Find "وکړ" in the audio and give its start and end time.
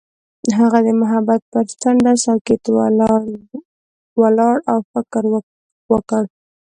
5.91-6.23